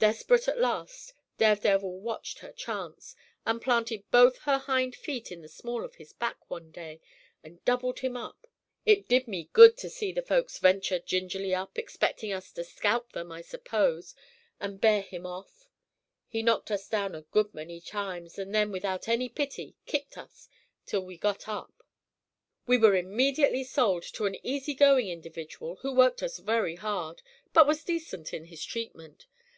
"Desperate 0.00 0.46
at 0.46 0.60
last, 0.60 1.12
Daredevil 1.38 1.98
watched 1.98 2.38
her 2.38 2.52
chance, 2.52 3.16
and 3.44 3.60
planted 3.60 4.08
both 4.12 4.38
her 4.42 4.58
hind 4.58 4.94
feet 4.94 5.32
in 5.32 5.42
the 5.42 5.48
small 5.48 5.84
of 5.84 5.96
his 5.96 6.12
back, 6.12 6.48
one 6.48 6.70
day, 6.70 7.00
and 7.42 7.64
doubled 7.64 7.98
him 7.98 8.16
up. 8.16 8.46
It 8.86 9.08
did 9.08 9.26
me 9.26 9.50
good 9.52 9.76
to 9.78 9.90
see 9.90 10.12
the 10.12 10.22
folks 10.22 10.60
venture 10.60 11.00
gingerly 11.00 11.52
up, 11.52 11.76
expecting 11.76 12.32
us 12.32 12.52
to 12.52 12.62
scalp 12.62 13.10
them, 13.10 13.32
I 13.32 13.40
suppose, 13.40 14.14
and 14.60 14.80
bear 14.80 15.02
him 15.02 15.26
off. 15.26 15.66
He'd 16.28 16.44
knocked 16.44 16.70
us 16.70 16.86
down 16.88 17.16
a 17.16 17.22
good 17.22 17.52
many 17.52 17.80
times, 17.80 18.38
and 18.38 18.54
then 18.54 18.70
without 18.70 19.02
pity 19.06 19.74
kicked 19.84 20.16
us 20.16 20.48
till 20.86 21.04
we 21.04 21.18
got 21.18 21.48
up. 21.48 21.82
"We 22.68 22.78
were 22.78 22.94
immediately 22.94 23.64
sold 23.64 24.04
to 24.12 24.26
an 24.26 24.36
easy 24.46 24.74
going 24.74 25.08
individual 25.08 25.74
who 25.82 25.92
worked 25.92 26.22
us 26.22 26.38
very 26.38 26.76
hard, 26.76 27.20
but 27.52 27.66
was 27.66 27.82
decent 27.82 28.32
in 28.32 28.44
his 28.44 28.64
treatment. 28.64 29.26